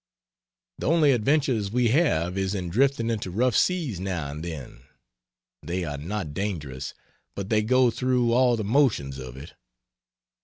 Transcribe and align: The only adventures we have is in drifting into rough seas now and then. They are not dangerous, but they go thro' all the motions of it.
The 0.79 0.87
only 0.87 1.11
adventures 1.11 1.69
we 1.71 1.89
have 1.89 2.35
is 2.35 2.55
in 2.55 2.69
drifting 2.69 3.11
into 3.11 3.29
rough 3.29 3.55
seas 3.55 3.99
now 3.99 4.31
and 4.31 4.43
then. 4.43 4.81
They 5.61 5.83
are 5.83 5.99
not 5.99 6.33
dangerous, 6.33 6.95
but 7.35 7.49
they 7.49 7.61
go 7.61 7.91
thro' 7.91 8.31
all 8.31 8.55
the 8.57 8.63
motions 8.63 9.19
of 9.19 9.37
it. 9.37 9.53